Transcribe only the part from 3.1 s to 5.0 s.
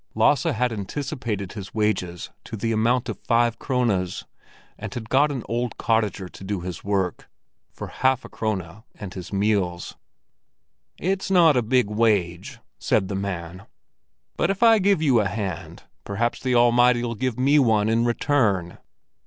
five krones, and